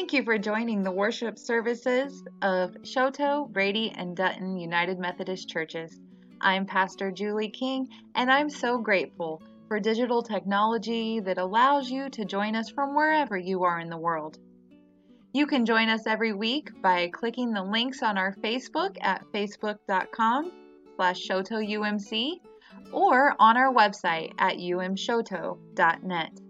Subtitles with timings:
[0.00, 6.00] Thank you for joining the worship services of Choteau, Brady, and Dutton United Methodist Churches.
[6.40, 12.24] I'm Pastor Julie King, and I'm so grateful for digital technology that allows you to
[12.24, 14.38] join us from wherever you are in the world.
[15.34, 20.50] You can join us every week by clicking the links on our Facebook at facebook.com
[20.96, 22.40] slash choteauumc
[22.90, 26.40] or on our website at umchoteau.net.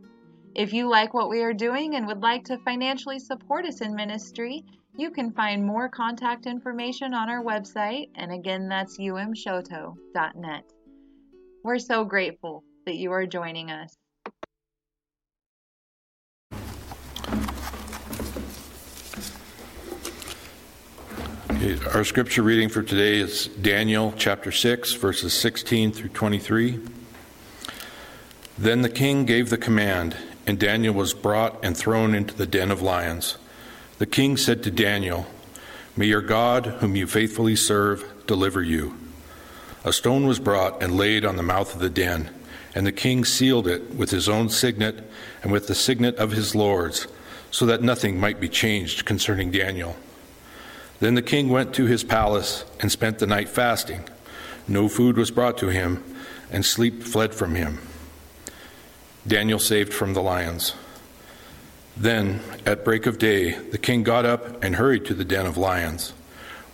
[0.54, 3.94] If you like what we are doing and would like to financially support us in
[3.94, 4.64] ministry,
[4.96, 10.64] you can find more contact information on our website, and again, that's umchoteau.net.
[11.62, 13.96] We're so grateful that you are joining us.
[21.94, 26.80] Our scripture reading for today is Daniel chapter 6, verses 16 through 23.
[28.58, 32.70] Then the king gave the command and Daniel was brought and thrown into the den
[32.70, 33.36] of lions.
[33.98, 35.26] The king said to Daniel,
[35.96, 38.96] May your God, whom you faithfully serve, deliver you.
[39.84, 42.30] A stone was brought and laid on the mouth of the den,
[42.74, 45.10] and the king sealed it with his own signet
[45.42, 47.06] and with the signet of his lords,
[47.50, 49.96] so that nothing might be changed concerning Daniel.
[51.00, 54.04] Then the king went to his palace and spent the night fasting.
[54.68, 56.04] No food was brought to him,
[56.50, 57.78] and sleep fled from him.
[59.26, 60.74] Daniel saved from the lions.
[61.96, 65.58] Then, at break of day, the king got up and hurried to the den of
[65.58, 66.14] lions.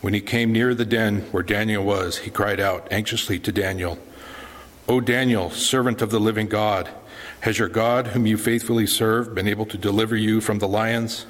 [0.00, 3.98] When he came near the den where Daniel was, he cried out anxiously to Daniel,
[4.88, 6.88] O Daniel, servant of the living God,
[7.40, 11.26] has your God, whom you faithfully serve, been able to deliver you from the lions?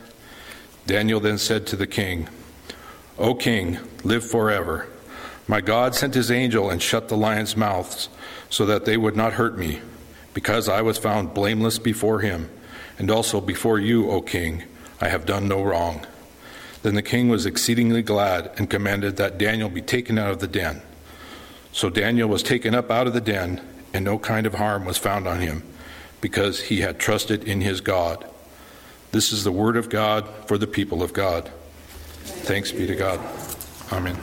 [0.87, 2.29] Daniel then said to the king,
[3.19, 4.89] O king, live forever.
[5.49, 8.11] My God sent his angel and shut the lions' mouths
[8.51, 9.81] so that they would not hurt me
[10.37, 12.51] because I was found blameless before him,
[12.99, 14.65] and also before you, O king,
[15.01, 16.07] I have done no wrong.
[16.83, 20.47] Then the king was exceedingly glad and commanded that Daniel be taken out of the
[20.47, 20.83] den.
[21.73, 24.99] So Daniel was taken up out of the den, and no kind of harm was
[24.99, 25.63] found on him,
[26.21, 28.23] because he had trusted in his God.
[29.13, 31.51] This is the word of God for the people of God.
[32.25, 33.21] Thanks be to God.
[33.91, 34.19] Amen.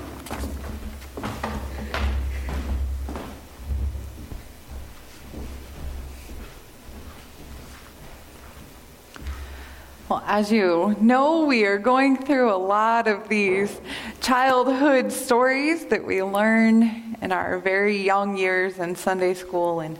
[10.10, 13.80] Well, as you know, we are going through a lot of these
[14.20, 19.98] childhood stories that we learn in our very young years in Sunday school, and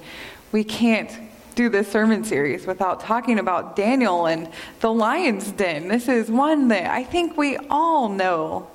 [0.52, 1.10] we can't
[1.56, 4.50] do this sermon series without talking about Daniel and
[4.82, 5.88] the lion's den.
[5.88, 8.68] This is one that I think we all know.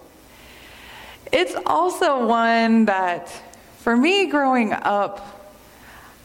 [1.30, 3.30] It's also one that,
[3.80, 5.52] for me growing up,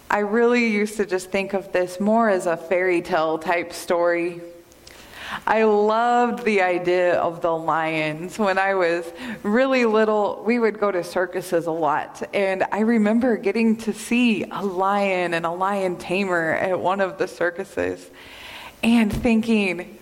[0.10, 4.40] I really used to just think of this more as a fairy tale type story
[5.46, 8.40] I loved the idea of the lions.
[8.40, 9.06] When I was
[9.44, 12.22] really little, we would go to circuses a lot.
[12.34, 17.18] And I remember getting to see a lion and a lion tamer at one of
[17.18, 18.10] the circuses
[18.84, 20.00] and thinking,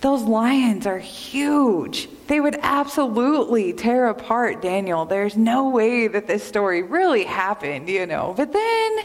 [0.00, 2.08] those lions are huge.
[2.28, 5.06] They would absolutely tear apart Daniel.
[5.06, 8.34] There's no way that this story really happened, you know.
[8.36, 8.98] But then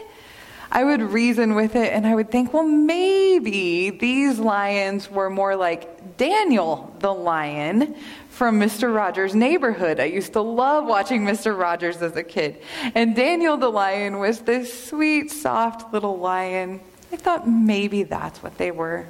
[0.70, 5.56] I would reason with it and I would think, well, maybe these lions were more
[5.56, 7.94] like Daniel the lion
[8.30, 8.94] from Mr.
[8.94, 10.00] Rogers' neighborhood.
[10.00, 11.56] I used to love watching Mr.
[11.56, 12.60] Rogers as a kid.
[12.94, 16.80] And Daniel the lion was this sweet, soft little lion.
[17.12, 19.06] I thought maybe that's what they were.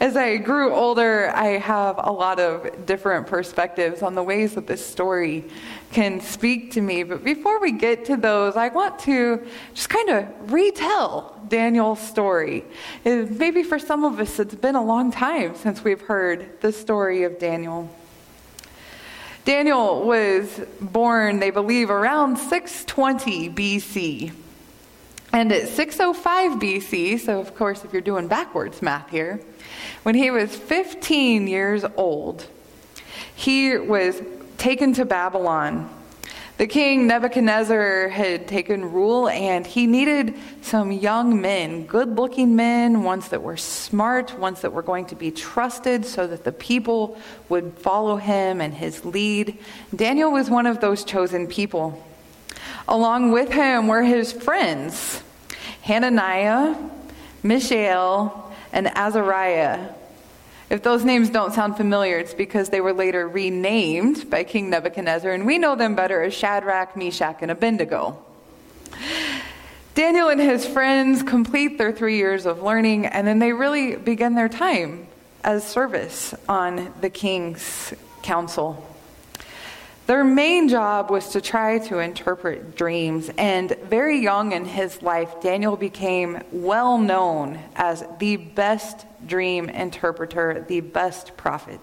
[0.00, 4.66] As I grew older, I have a lot of different perspectives on the ways that
[4.66, 5.44] this story
[5.92, 7.02] can speak to me.
[7.02, 12.64] But before we get to those, I want to just kind of retell Daniel's story.
[13.04, 17.22] maybe for some of us, it's been a long time since we've heard the story
[17.22, 17.88] of Daniel.
[19.44, 24.32] Daniel was born, they believe, around 620 BC.
[25.36, 29.38] And at 605 BC, so of course, if you're doing backwards math here,
[30.02, 32.46] when he was 15 years old,
[33.34, 34.22] he was
[34.56, 35.90] taken to Babylon.
[36.56, 43.02] The king Nebuchadnezzar had taken rule, and he needed some young men, good looking men,
[43.02, 47.18] ones that were smart, ones that were going to be trusted so that the people
[47.50, 49.58] would follow him and his lead.
[49.94, 52.02] Daniel was one of those chosen people.
[52.88, 55.22] Along with him were his friends
[55.86, 56.74] Hananiah,
[57.44, 59.90] Mishael, and Azariah.
[60.68, 65.30] If those names don't sound familiar, it's because they were later renamed by King Nebuchadnezzar,
[65.30, 68.18] and we know them better as Shadrach, Meshach, and Abednego.
[69.94, 74.34] Daniel and his friends complete their three years of learning, and then they really begin
[74.34, 75.06] their time
[75.44, 78.84] as service on the king's council.
[80.06, 85.40] Their main job was to try to interpret dreams, and very young in his life,
[85.40, 91.80] Daniel became well known as the best dream interpreter, the best prophet.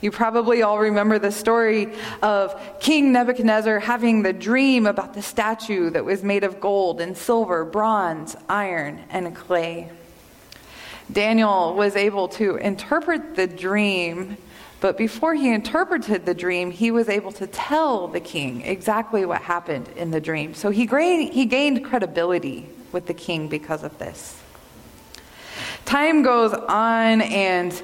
[0.00, 1.92] You probably all remember the story
[2.22, 7.14] of King Nebuchadnezzar having the dream about the statue that was made of gold and
[7.14, 9.90] silver, bronze, iron, and clay.
[11.12, 14.38] Daniel was able to interpret the dream
[14.80, 19.42] but before he interpreted the dream, he was able to tell the king exactly what
[19.42, 20.54] happened in the dream.
[20.54, 20.86] So he,
[21.28, 24.40] he gained credibility with the king because of this.
[25.84, 27.82] Time goes on, and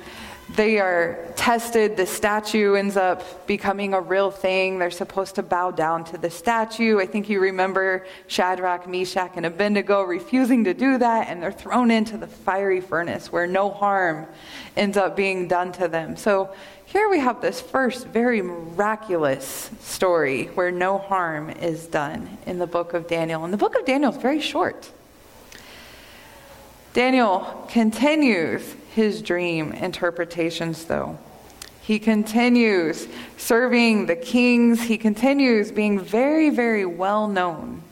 [0.51, 1.97] they are tested.
[1.97, 4.79] The statue ends up becoming a real thing.
[4.79, 7.01] They're supposed to bow down to the statue.
[7.01, 11.91] I think you remember Shadrach, Meshach, and Abednego refusing to do that, and they're thrown
[11.91, 14.27] into the fiery furnace where no harm
[14.77, 16.17] ends up being done to them.
[16.17, 16.55] So
[16.87, 22.67] here we have this first very miraculous story where no harm is done in the
[22.67, 23.45] book of Daniel.
[23.45, 24.91] And the book of Daniel is very short.
[26.93, 31.19] Daniel continues his dream interpretations, though.
[31.83, 34.81] He continues serving the kings.
[34.83, 37.83] He continues being very, very well known.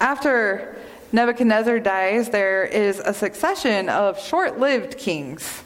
[0.00, 0.76] After
[1.10, 5.62] Nebuchadnezzar dies, there is a succession of short lived kings.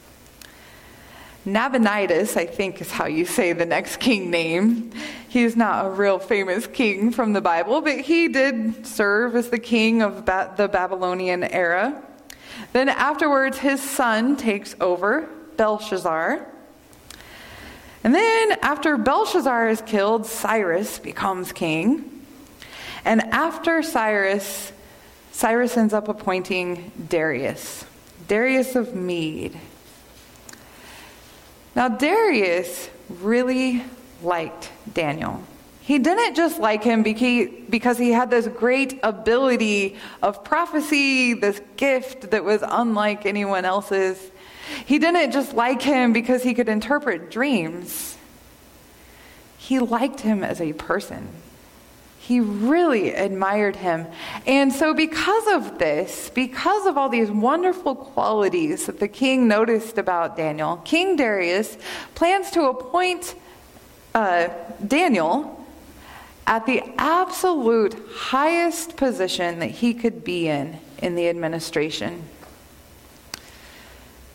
[1.45, 4.91] Nabonidus, I think is how you say the next king name.
[5.29, 9.59] He's not a real famous king from the Bible, but he did serve as the
[9.59, 12.03] king of ba- the Babylonian era.
[12.73, 16.47] Then afterwards, his son takes over, Belshazzar.
[18.05, 22.25] And then after Belshazzar is killed, Cyrus becomes king.
[23.05, 24.73] And after Cyrus,
[25.33, 27.85] Cyrus ends up appointing Darius,
[28.29, 29.59] Darius of Mede.
[31.75, 33.85] Now, Darius really
[34.23, 35.43] liked Daniel.
[35.87, 42.33] He didn't just like him because he had this great ability of prophecy, this gift
[42.33, 44.19] that was unlike anyone else's.
[44.85, 48.17] He didn't just like him because he could interpret dreams.
[49.59, 51.29] He liked him as a person.
[52.19, 54.09] He really admired him.
[54.45, 59.99] And so, because of this, because of all these wonderful qualities that the king noticed
[59.99, 61.79] about Daniel, King Darius
[62.17, 63.37] plans to appoint
[64.17, 64.49] uh,
[64.85, 65.56] Daniel
[66.47, 72.23] at the absolute highest position that he could be in in the administration.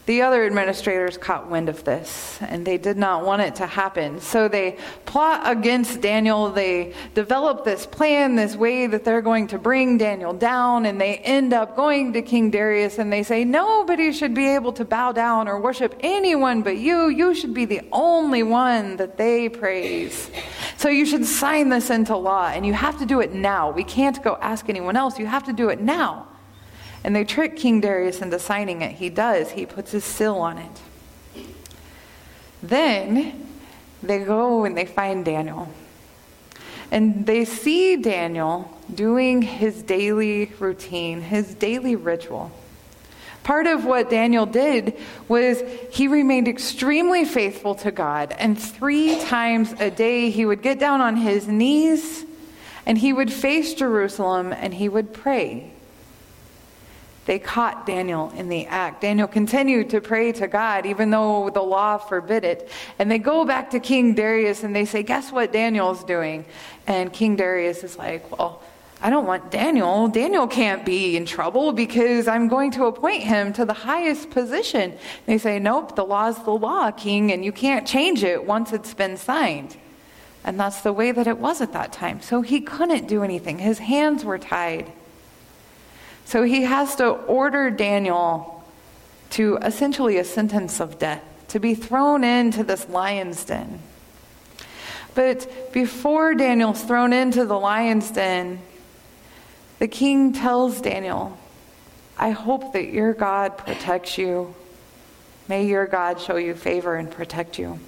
[0.08, 4.20] The other administrators caught wind of this, and they did not want it to happen.
[4.20, 6.50] So they plot against Daniel.
[6.50, 11.18] They develop this plan, this way that they're going to bring Daniel down, and they
[11.20, 15.12] end up going to King Darius and they say, Nobody should be able to bow
[15.12, 17.08] down or worship anyone but you.
[17.08, 20.32] You should be the only one that they praise.
[20.82, 23.70] So you should sign this into law, and you have to do it now.
[23.70, 25.20] We can't go ask anyone else.
[25.20, 26.28] You have to do it now.
[27.04, 28.94] And they trick King Darius into signing it.
[28.94, 30.82] He does, he puts his seal on it.
[32.64, 33.48] Then
[34.02, 35.72] they go and they find Daniel.
[36.90, 42.52] And they see Daniel doing his daily routine, his daily ritual.
[43.44, 44.98] Part of what Daniel did
[45.28, 48.36] was he remained extremely faithful to God.
[48.38, 52.26] And three times a day, he would get down on his knees
[52.86, 55.72] and he would face Jerusalem and he would pray.
[57.26, 59.02] They caught Daniel in the act.
[59.02, 62.70] Daniel continued to pray to God, even though the law forbid it.
[62.98, 66.46] And they go back to King Darius and they say, Guess what Daniel's doing?
[66.88, 68.64] And King Darius is like, Well,
[69.04, 70.08] I don't want Daniel.
[70.08, 74.94] Daniel can't be in trouble because I'm going to appoint him to the highest position.
[75.26, 78.94] They say, Nope, the law's the law, King, and you can't change it once it's
[78.94, 79.76] been signed.
[80.44, 82.22] And that's the way that it was at that time.
[82.22, 84.92] So he couldn't do anything, his hands were tied.
[86.26, 88.64] So he has to order Daniel
[89.32, 93.80] to essentially a sentence of death, to be thrown into this lion's den.
[95.16, 98.62] But before Daniel's thrown into the lion's den,
[99.82, 101.36] the king tells Daniel,
[102.16, 104.54] I hope that your God protects you.
[105.48, 107.80] May your God show you favor and protect you.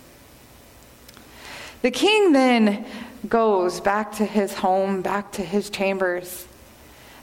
[1.84, 2.84] The king then
[3.30, 6.48] goes back to his home, back to his chambers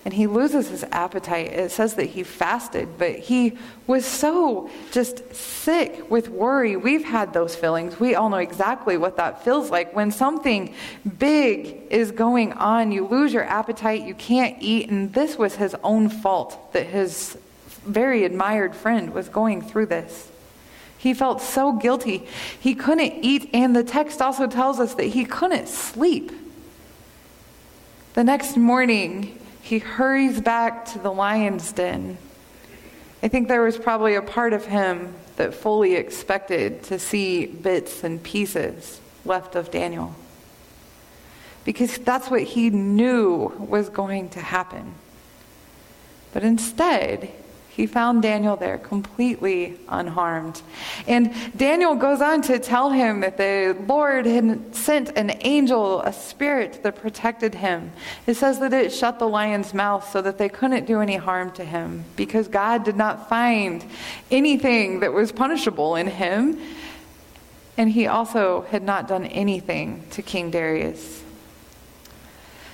[0.05, 1.53] and he loses his appetite.
[1.53, 6.77] It says that he fasted, but he was so just sick with worry.
[6.77, 8.01] We've had those feelings.
[8.01, 9.95] We all know exactly what that feels like.
[9.95, 10.75] When something
[11.19, 15.77] big is going on, you lose your appetite, you can't eat, and this was his
[15.85, 17.37] own fault that his
[17.85, 20.31] very admired friend was going through this.
[20.97, 22.27] He felt so guilty.
[22.59, 26.31] He couldn't eat, and the text also tells us that he couldn't sleep.
[28.15, 29.40] The next morning,
[29.71, 32.19] he hurries back to the lion's den.
[33.23, 38.03] I think there was probably a part of him that fully expected to see bits
[38.03, 40.17] and pieces left of Daniel.
[41.65, 44.95] Because that's what he knew was going to happen.
[46.33, 47.33] But instead,
[47.71, 50.61] he found Daniel there completely unharmed.
[51.07, 56.13] And Daniel goes on to tell him that the Lord had sent an angel, a
[56.13, 57.93] spirit that protected him.
[58.27, 61.53] It says that it shut the lion's mouth so that they couldn't do any harm
[61.53, 63.85] to him because God did not find
[64.33, 66.59] anything that was punishable in him.
[67.77, 71.23] And he also had not done anything to King Darius.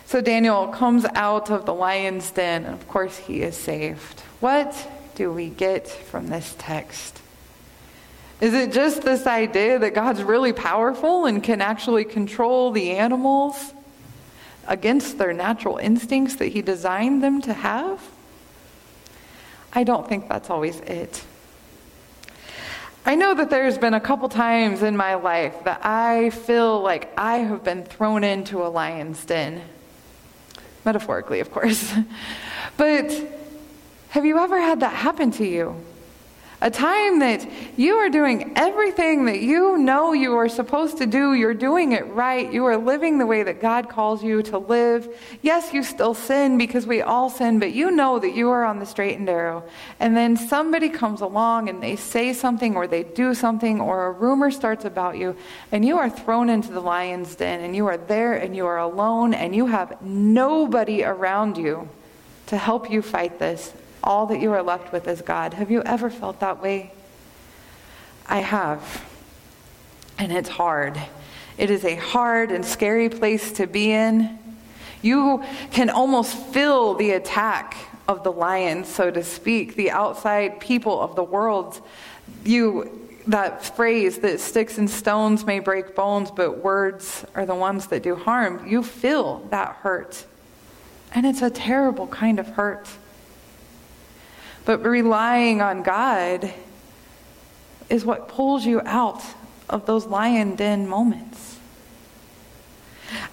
[0.06, 4.20] So Daniel comes out of the lion's den, and of course, he is saved.
[4.38, 7.20] What do we get from this text?
[8.40, 13.72] Is it just this idea that God's really powerful and can actually control the animals
[14.68, 18.00] against their natural instincts that He designed them to have?
[19.72, 21.25] I don't think that's always it.
[23.04, 27.12] I know that there's been a couple times in my life that I feel like
[27.18, 29.62] I have been thrown into a lion's den.
[30.87, 31.93] Metaphorically, of course.
[32.76, 33.12] but
[34.11, 35.85] have you ever had that happen to you?
[36.66, 41.35] A time that you are doing everything that you know you are supposed to do.
[41.35, 42.52] You're doing it right.
[42.52, 45.08] You are living the way that God calls you to live.
[45.42, 48.80] Yes, you still sin because we all sin, but you know that you are on
[48.80, 49.62] the straight and narrow.
[50.00, 54.11] And then somebody comes along and they say something or they do something or a
[54.11, 55.37] rumor starts about you
[55.70, 58.78] and you are thrown into the lion's den and you are there and you are
[58.78, 61.88] alone and you have nobody around you
[62.46, 63.73] to help you fight this
[64.06, 65.54] all that you are left with is God.
[65.54, 66.92] Have you ever felt that way?
[68.26, 69.04] I have.
[70.18, 70.98] And it's hard.
[71.58, 74.38] It is a hard and scary place to be in.
[75.02, 77.76] You can almost feel the attack
[78.08, 81.80] of the lion, so to speak, the outside people of the world.
[82.44, 87.88] You that phrase that sticks and stones may break bones, but words are the ones
[87.88, 88.66] that do harm.
[88.66, 90.25] You feel that hurt.
[91.12, 92.88] And it's a terrible kind of hurt.
[94.66, 96.52] But relying on God
[97.88, 99.23] is what pulls you out
[99.70, 101.58] of those lion den moments.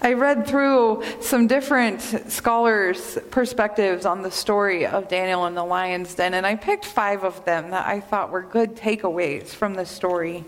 [0.00, 2.00] I read through some different
[2.30, 7.24] scholars' perspectives on the story of Daniel in the lion's den, and I picked five
[7.24, 10.44] of them that I thought were good takeaways from the story.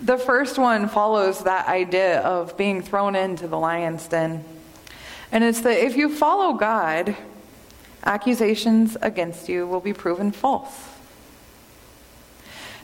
[0.00, 4.44] The first one follows that idea of being thrown into the lion's den.
[5.30, 7.14] And it's that if you follow God,
[8.04, 10.88] accusations against you will be proven false.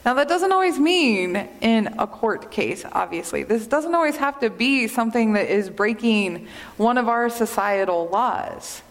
[0.04, 3.42] Now, that doesn't always mean in a court case, obviously.
[3.42, 6.46] This doesn't always have to be something that is breaking
[6.76, 8.82] one of our societal laws.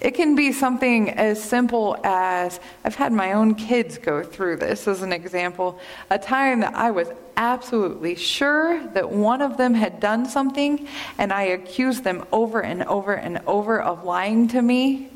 [0.00, 4.88] It can be something as simple as I've had my own kids go through this
[4.88, 5.78] as an example.
[6.08, 7.08] A time that I was
[7.40, 12.82] absolutely sure that one of them had done something, and I accused them over and
[12.82, 15.08] over and over of lying to me,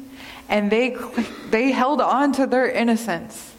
[0.49, 0.97] and they,
[1.51, 3.53] they held on to their innocence.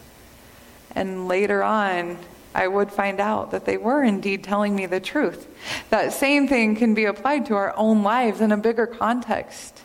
[0.96, 2.18] And later on,
[2.56, 5.46] I would find out that they were indeed telling me the truth.
[5.90, 9.80] That same thing can be applied to our own lives in a bigger context.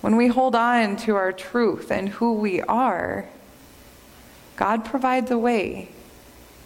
[0.00, 3.28] When we hold on to our truth and who we are,
[4.56, 5.90] God provides a way,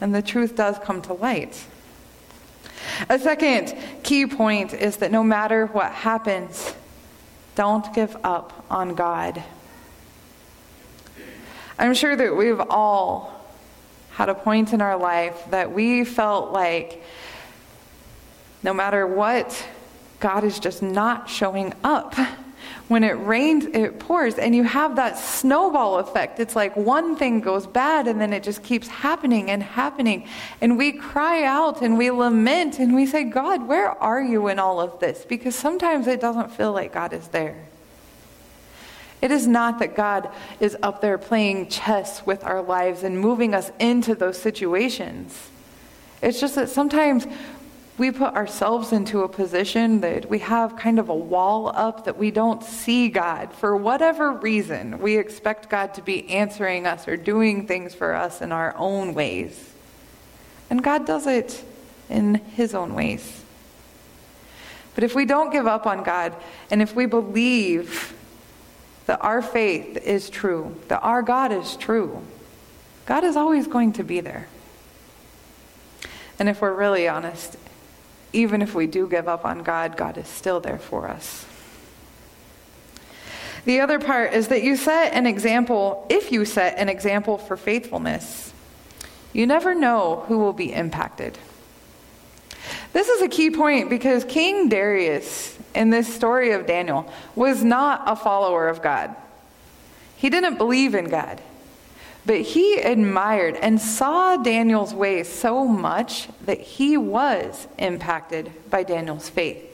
[0.00, 1.64] and the truth does come to light.
[3.08, 6.74] A second key point is that no matter what happens,
[7.54, 9.42] don't give up on God.
[11.78, 13.34] I'm sure that we've all
[14.10, 17.02] had a point in our life that we felt like
[18.62, 19.66] no matter what,
[20.18, 22.16] God is just not showing up
[22.88, 26.40] when it rains, it pours, and you have that snowball effect.
[26.40, 30.26] It's like one thing goes bad, and then it just keeps happening and happening.
[30.62, 34.58] And we cry out and we lament and we say, God, where are you in
[34.58, 35.26] all of this?
[35.28, 37.66] Because sometimes it doesn't feel like God is there.
[39.20, 40.30] It is not that God
[40.60, 45.50] is up there playing chess with our lives and moving us into those situations.
[46.22, 47.26] It's just that sometimes
[47.98, 52.16] we put ourselves into a position that we have kind of a wall up that
[52.16, 53.52] we don't see God.
[53.52, 58.40] For whatever reason, we expect God to be answering us or doing things for us
[58.40, 59.72] in our own ways.
[60.70, 61.64] And God does it
[62.08, 63.42] in His own ways.
[64.94, 66.36] But if we don't give up on God,
[66.70, 68.14] and if we believe
[69.06, 72.22] that our faith is true, that our God is true,
[73.06, 74.46] God is always going to be there.
[76.38, 77.56] And if we're really honest,
[78.32, 81.46] even if we do give up on God, God is still there for us.
[83.64, 87.56] The other part is that you set an example, if you set an example for
[87.56, 88.52] faithfulness,
[89.32, 91.38] you never know who will be impacted.
[92.92, 98.02] This is a key point because King Darius, in this story of Daniel, was not
[98.06, 99.14] a follower of God.
[100.16, 101.40] He didn't believe in God.
[102.26, 109.28] But he admired and saw Daniel's ways so much that he was impacted by Daniel's
[109.28, 109.64] faith.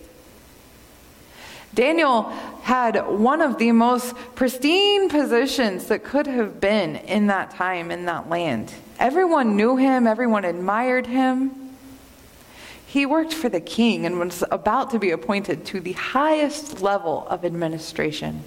[1.75, 2.23] Daniel
[2.63, 8.05] had one of the most pristine positions that could have been in that time, in
[8.05, 8.73] that land.
[9.01, 11.51] Everyone knew him, everyone admired him.
[12.87, 17.27] He worked for the king and was about to be appointed to the highest level
[17.29, 18.45] of administration.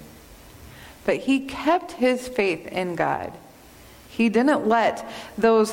[1.04, 3.34] But he kept his faith in God
[4.18, 5.08] he didn't let
[5.38, 5.72] those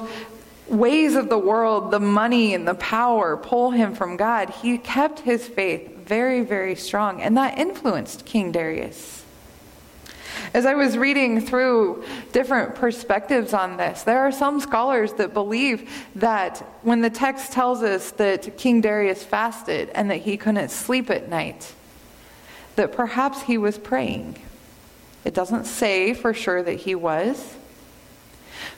[0.68, 4.52] ways of the world, the money and the power, pull him from God.
[4.52, 9.24] He kept his faith very, very strong, and that influenced King Darius.
[10.54, 15.90] As I was reading through different perspectives on this, there are some scholars that believe
[16.14, 21.10] that when the text tells us that King Darius fasted and that he couldn't sleep
[21.10, 21.74] at night,
[22.76, 24.38] that perhaps he was praying.
[25.24, 27.56] It doesn't say for sure that he was,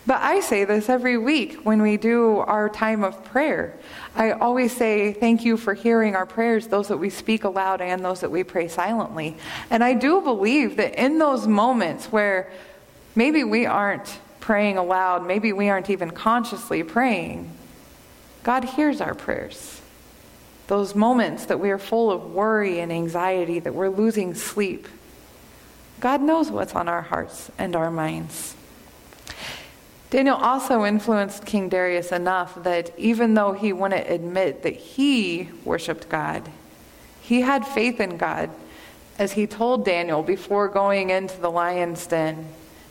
[0.07, 3.77] but I say this every week when we do our time of prayer.
[4.15, 8.03] I always say, Thank you for hearing our prayers, those that we speak aloud and
[8.03, 9.35] those that we pray silently.
[9.69, 12.49] And I do believe that in those moments where
[13.15, 17.51] maybe we aren't praying aloud, maybe we aren't even consciously praying,
[18.43, 19.81] God hears our prayers.
[20.67, 24.87] Those moments that we are full of worry and anxiety, that we're losing sleep.
[25.99, 28.55] God knows what's on our hearts and our minds.
[30.09, 36.07] Daniel also influenced King Darius enough that even though he wouldn't admit that he worshiped
[36.07, 36.49] God,
[37.21, 38.49] he had faith in God
[39.19, 42.47] as he told Daniel before going into the lion's den,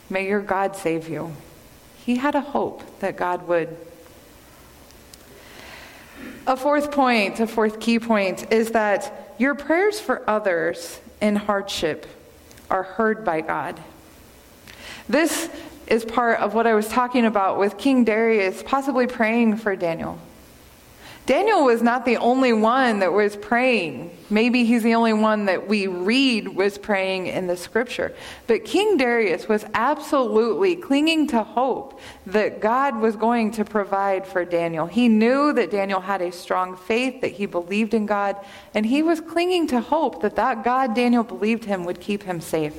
[0.08, 1.32] May your God save you.
[2.04, 3.76] He had a hope that God would.
[6.46, 12.06] A fourth point, a fourth key point, is that your prayers for others in hardship
[12.70, 13.80] are heard by God.
[15.08, 15.48] This
[15.86, 20.18] is part of what I was talking about with King Darius possibly praying for Daniel.
[21.26, 24.16] Daniel was not the only one that was praying.
[24.30, 28.14] Maybe he's the only one that we read was praying in the scripture.
[28.46, 34.44] But King Darius was absolutely clinging to hope that God was going to provide for
[34.44, 34.86] Daniel.
[34.86, 38.36] He knew that Daniel had a strong faith, that he believed in God,
[38.72, 42.40] and he was clinging to hope that that God Daniel believed him would keep him
[42.40, 42.74] safe.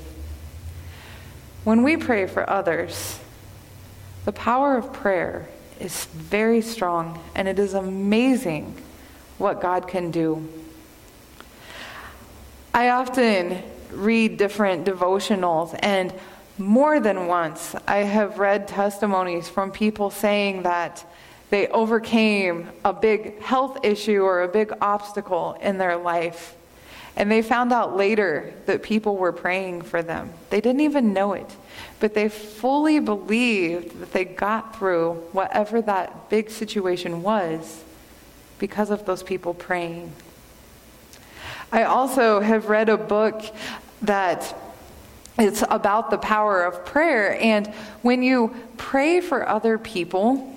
[1.68, 3.20] When we pray for others,
[4.24, 5.50] the power of prayer
[5.82, 8.82] is very strong, and it is amazing
[9.38, 10.48] what God can do.
[12.74, 16.14] I often read different devotionals, and
[16.58, 21.06] more than once I have read testimonies from people saying that
[21.50, 26.57] they overcame a big health issue or a big obstacle in their life
[27.18, 30.32] and they found out later that people were praying for them.
[30.52, 31.50] They didn't even know it,
[32.00, 37.84] but they fully believed that they got through whatever that big situation was
[38.60, 40.14] because of those people praying.
[41.72, 43.44] I also have read a book
[44.04, 44.56] that
[45.40, 47.36] it's about the power of prayer.
[47.42, 47.66] And
[48.04, 50.56] when you pray for other people,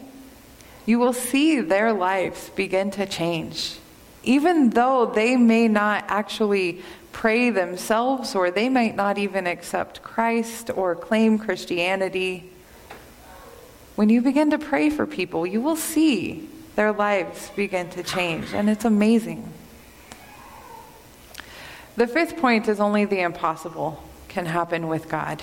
[0.84, 3.79] you will see their lives begin to change
[4.22, 10.70] even though they may not actually pray themselves or they might not even accept Christ
[10.74, 12.50] or claim Christianity,
[13.96, 18.54] when you begin to pray for people, you will see their lives begin to change,
[18.54, 19.52] and it's amazing.
[21.96, 25.42] The fifth point is only the impossible can happen with God.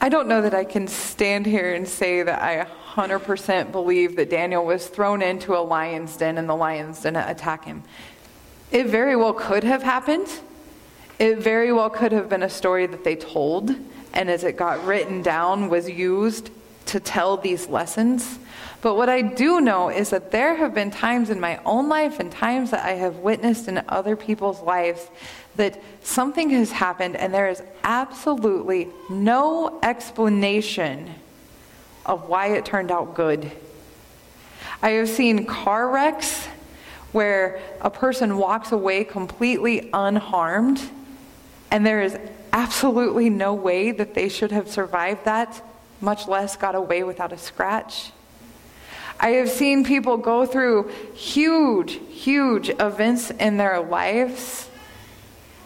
[0.00, 4.28] I don't know that I can stand here and say that I 100% believe that
[4.28, 7.82] Daniel was thrown into a lion's den and the lions didn't attack him.
[8.70, 10.28] It very well could have happened.
[11.18, 13.74] It very well could have been a story that they told,
[14.12, 16.50] and as it got written down, was used
[16.86, 18.38] to tell these lessons.
[18.82, 22.18] But what I do know is that there have been times in my own life
[22.18, 25.08] and times that I have witnessed in other people's lives
[25.56, 31.14] that something has happened and there is absolutely no explanation
[32.04, 33.50] of why it turned out good.
[34.82, 36.46] I have seen car wrecks
[37.12, 40.80] where a person walks away completely unharmed,
[41.70, 42.18] and there is
[42.52, 45.62] absolutely no way that they should have survived that
[46.00, 48.10] much less got away without a scratch.
[49.20, 54.68] I have seen people go through huge, huge events in their lives.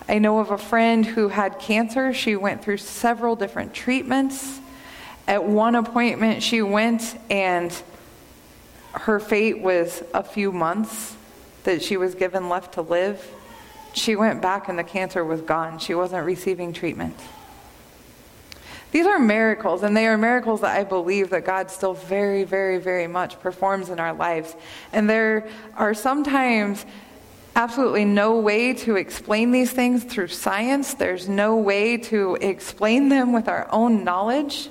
[0.09, 2.13] I know of a friend who had cancer.
[2.13, 4.61] She went through several different treatments.
[5.27, 7.73] At one appointment, she went and
[8.93, 11.17] her fate was a few months
[11.65, 13.29] that she was given left to live.
[13.93, 15.79] She went back and the cancer was gone.
[15.79, 17.19] She wasn't receiving treatment.
[18.93, 22.79] These are miracles, and they are miracles that I believe that God still very, very,
[22.79, 24.55] very much performs in our lives.
[24.93, 26.87] And there are sometimes
[27.57, 33.33] absolutely no way to explain these things through science, there's no way to explain them
[33.33, 34.69] with our own knowledge,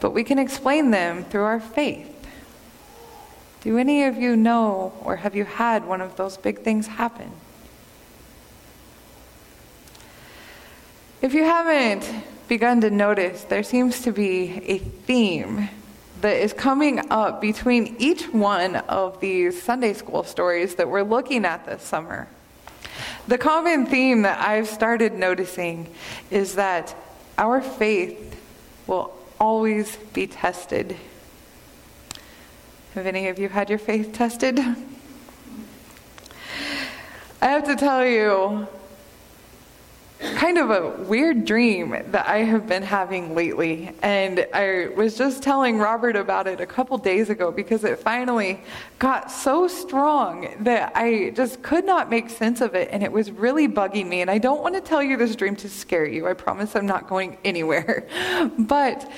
[0.00, 2.14] but we can explain them through our faith.
[3.60, 7.32] Do any of you know or have you had one of those big things happen?
[11.20, 12.08] If you haven't
[12.46, 15.68] begun to notice, there seems to be a theme
[16.20, 21.44] that is coming up between each one of these Sunday school stories that we're looking
[21.44, 22.28] at this summer.
[23.26, 25.92] The common theme that I've started noticing
[26.30, 26.94] is that
[27.36, 28.40] our faith
[28.86, 30.96] will always be tested.
[32.94, 34.58] Have any of you had your faith tested?
[37.40, 38.66] I have to tell you,
[40.34, 43.92] kind of a weird dream that I have been having lately.
[44.02, 48.60] And I was just telling Robert about it a couple days ago because it finally
[48.98, 52.88] got so strong that I just could not make sense of it.
[52.90, 54.20] And it was really bugging me.
[54.20, 56.26] And I don't want to tell you this dream to scare you.
[56.26, 58.06] I promise I'm not going anywhere.
[58.58, 59.10] But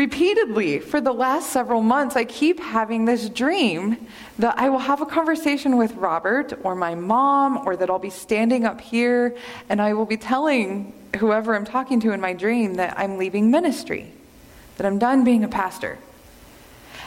[0.00, 4.06] repeatedly for the last several months, I keep having this dream
[4.38, 8.08] that I will have a conversation with Robert or my mom, or that I'll be
[8.08, 9.36] standing up here
[9.68, 13.50] and I will be telling whoever I'm talking to in my dream that I'm leaving
[13.50, 14.10] ministry,
[14.78, 15.98] that I'm done being a pastor.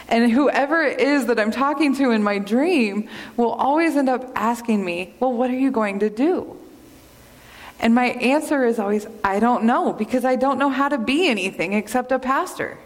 [0.06, 4.30] And whoever it is that I'm talking to in my dream will always end up
[4.36, 6.56] asking me, Well, what are you going to do?
[7.80, 11.26] And my answer is always, I don't know, because I don't know how to be
[11.26, 12.78] anything except a pastor.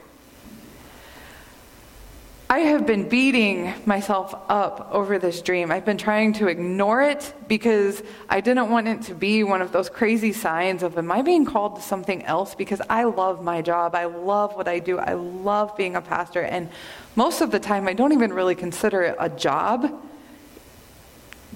[2.51, 5.71] I have been beating myself up over this dream.
[5.71, 9.71] I've been trying to ignore it because I didn't want it to be one of
[9.71, 12.55] those crazy signs of, am I being called to something else?
[12.55, 13.95] Because I love my job.
[13.95, 14.99] I love what I do.
[14.99, 16.41] I love being a pastor.
[16.41, 16.71] And
[17.17, 20.03] most of the time, I don't even really consider it a job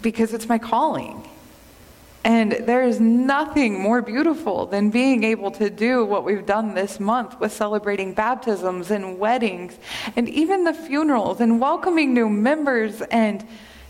[0.03, 1.27] because it's my calling.
[2.25, 7.01] And there is nothing more beautiful than being able to do what we've done this
[7.01, 9.77] month with celebrating baptisms and weddings
[10.15, 13.03] and even the funerals and welcoming new members.
[13.03, 13.45] And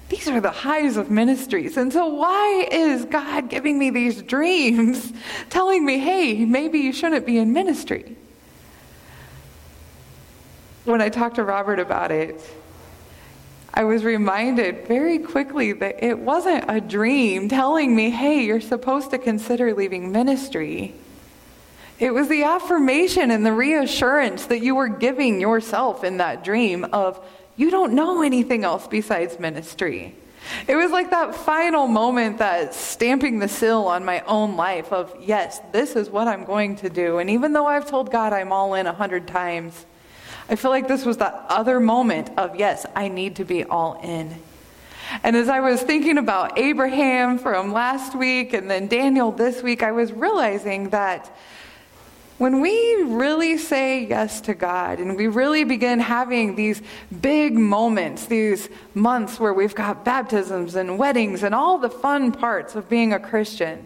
[0.08, 1.76] these are the highs of ministries.
[1.76, 5.12] And so, why is God giving me these dreams,
[5.50, 8.16] telling me, hey, maybe you shouldn't be in ministry?
[10.84, 12.42] When I talked to Robert about it,
[13.74, 19.10] I was reminded very quickly that it wasn't a dream telling me, hey, you're supposed
[19.12, 20.94] to consider leaving ministry.
[21.98, 26.84] It was the affirmation and the reassurance that you were giving yourself in that dream
[26.92, 27.24] of,
[27.56, 30.16] you don't know anything else besides ministry.
[30.66, 35.14] It was like that final moment that stamping the seal on my own life of,
[35.20, 37.18] yes, this is what I'm going to do.
[37.18, 39.86] And even though I've told God I'm all in a hundred times,
[40.48, 44.00] I feel like this was that other moment of, yes, I need to be all
[44.02, 44.34] in.
[45.22, 49.82] And as I was thinking about Abraham from last week and then Daniel this week,
[49.82, 51.30] I was realizing that
[52.38, 56.82] when we really say yes to God and we really begin having these
[57.20, 62.74] big moments, these months where we've got baptisms and weddings and all the fun parts
[62.74, 63.84] of being a Christian,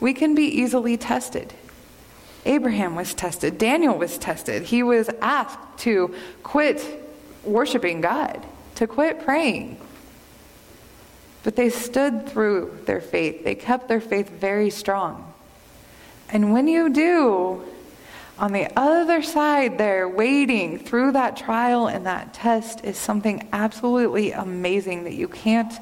[0.00, 1.54] we can be easily tested.
[2.44, 4.64] Abraham was tested, Daniel was tested.
[4.64, 6.84] He was asked to quit
[7.44, 8.44] worshiping God,
[8.76, 9.78] to quit praying.
[11.44, 15.32] But they stood through their faith, they kept their faith very strong.
[16.30, 17.62] And when you do,
[18.38, 24.32] on the other side there, waiting through that trial and that test is something absolutely
[24.32, 25.72] amazing that you can't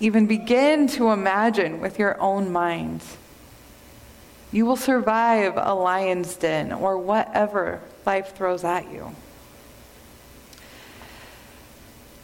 [0.00, 3.16] even begin to imagine with your own minds.
[4.52, 9.14] You will survive a lion's den or whatever life throws at you.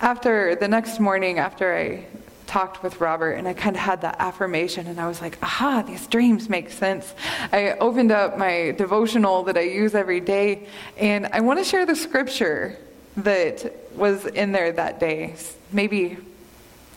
[0.00, 2.04] After the next morning, after I
[2.46, 5.82] talked with Robert and I kind of had that affirmation and I was like, aha,
[5.82, 7.14] these dreams make sense.
[7.52, 11.86] I opened up my devotional that I use every day and I want to share
[11.86, 12.78] the scripture
[13.18, 15.34] that was in there that day.
[15.72, 16.18] Maybe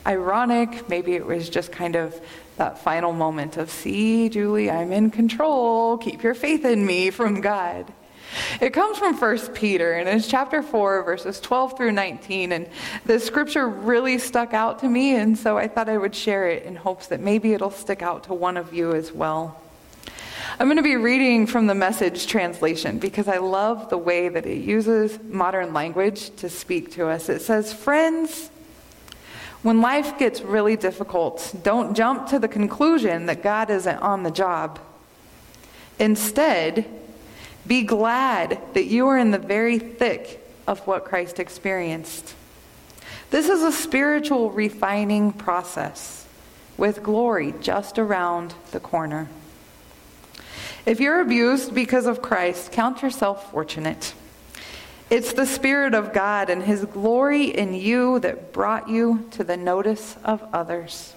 [0.05, 2.19] ironic, maybe it was just kind of
[2.59, 7.41] that final moment of, see, Julie, I'm in control, keep your faith in me from
[7.41, 7.91] God.
[8.61, 12.51] It comes from 1 Peter, and it's chapter 4, verses 12 through 19.
[12.51, 12.69] And
[13.05, 16.63] the scripture really stuck out to me, and so I thought I would share it
[16.63, 19.59] in hopes that maybe it'll stick out to one of you as well.
[20.59, 24.45] I'm going to be reading from the message translation because I love the way that
[24.45, 27.29] it uses modern language to speak to us.
[27.29, 28.49] It says, Friends,
[29.61, 34.31] when life gets really difficult, don't jump to the conclusion that God isn't on the
[34.31, 34.79] job.
[35.99, 36.85] Instead,
[37.67, 42.33] be glad that you are in the very thick of what Christ experienced.
[43.31, 46.25] This is a spiritual refining process
[46.77, 49.27] with glory just around the corner.
[50.85, 54.13] If you're abused because of Christ, count yourself fortunate.
[55.09, 59.57] It's the Spirit of God and His glory in you that brought you to the
[59.57, 61.13] notice of others.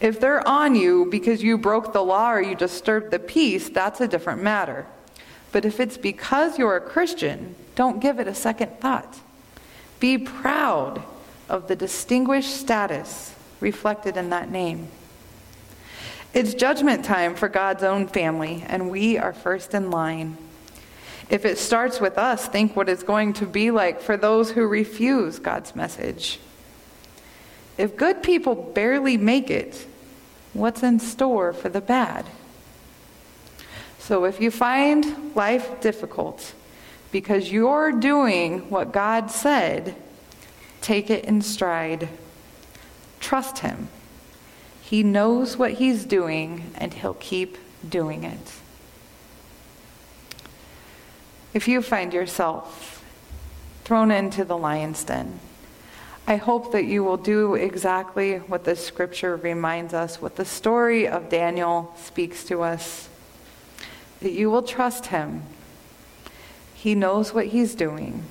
[0.00, 4.00] If they're on you because you broke the law or you disturbed the peace, that's
[4.00, 4.86] a different matter.
[5.50, 9.20] But if it's because you're a Christian, don't give it a second thought.
[10.00, 11.02] Be proud
[11.48, 14.88] of the distinguished status reflected in that name.
[16.34, 20.36] It's judgment time for God's own family, and we are first in line.
[21.32, 24.66] If it starts with us, think what it's going to be like for those who
[24.66, 26.38] refuse God's message.
[27.78, 29.86] If good people barely make it,
[30.52, 32.26] what's in store for the bad?
[33.98, 36.52] So if you find life difficult
[37.10, 39.94] because you're doing what God said,
[40.82, 42.10] take it in stride.
[43.20, 43.88] Trust Him.
[44.82, 47.56] He knows what He's doing, and He'll keep
[47.88, 48.52] doing it.
[51.54, 53.04] If you find yourself
[53.84, 55.40] thrown into the lion's den,
[56.26, 61.08] I hope that you will do exactly what the scripture reminds us, what the story
[61.08, 63.08] of Daniel speaks to us
[64.22, 65.42] that you will trust him.
[66.74, 68.24] He knows what he's doing,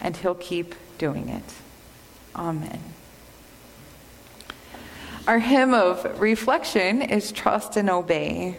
[0.00, 1.44] and he'll keep doing it.
[2.34, 2.80] Amen.
[5.26, 8.58] Our hymn of reflection is Trust and Obey.